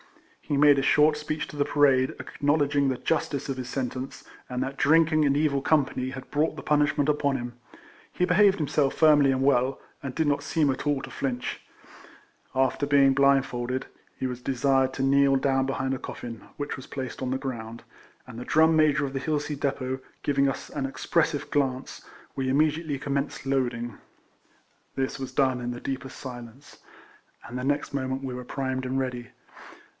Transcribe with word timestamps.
He 0.41 0.57
made 0.57 0.79
a 0.79 0.81
short 0.81 1.15
speech 1.15 1.47
to 1.47 1.55
the 1.55 1.63
parade, 1.63 2.09
acknowledging 2.19 2.89
the 2.89 2.97
justice 2.97 3.47
of 3.49 3.55
his 3.55 3.69
sentence, 3.69 4.25
and 4.49 4.61
that 4.61 4.75
drinking 4.75 5.23
and 5.23 5.37
evil 5.37 5.61
com 5.61 5.85
pany 5.85 6.11
had 6.11 6.29
brought 6.31 6.55
the 6.57 6.63
punishment 6.63 7.07
upon 7.07 7.37
him. 7.37 7.53
He 8.11 8.25
behaved 8.25 8.57
himself 8.57 8.95
firmly 8.95 9.31
and 9.31 9.43
well, 9.43 9.79
and 10.03 10.13
did 10.13 10.27
not 10.27 10.41
seem 10.43 10.69
at 10.71 10.85
all 10.87 11.01
to 11.03 11.11
flinch. 11.11 11.61
After 12.53 12.85
being 12.87 13.13
blindfolded, 13.13 13.85
he 14.17 14.25
was 14.27 14.41
desired 14.41 14.91
to 14.95 15.03
kneel 15.03 15.35
down 15.37 15.67
behind 15.67 15.93
a 15.93 15.99
coflin, 15.99 16.41
which 16.57 16.75
was 16.75 16.87
placed 16.87 17.21
on 17.21 17.29
the 17.31 17.37
ground, 17.37 17.83
and 18.27 18.37
the 18.39 18.43
Drum 18.43 18.75
Major 18.75 19.05
of 19.05 19.13
the 19.13 19.19
Hilsea 19.19 19.55
depot, 19.55 19.99
giving 20.23 20.49
us 20.49 20.69
an 20.71 20.85
expressive 20.87 21.49
glance, 21.51 22.01
we 22.35 22.49
immediately 22.49 22.97
co 22.99 23.11
mmenced 23.11 23.45
loading. 23.45 23.87
b 23.87 23.87
RECOLLECTIONS 23.87 24.01
OF 24.87 24.95
This 24.95 25.19
was 25.19 25.31
done 25.31 25.61
in 25.61 25.71
the 25.71 25.79
deepest 25.79 26.17
silence, 26.19 26.79
and, 27.45 27.57
the 27.57 27.63
next 27.63 27.93
moment, 27.93 28.23
we 28.23 28.33
were 28.33 28.43
primed 28.43 28.85
and 28.85 28.99
ready. 28.99 29.29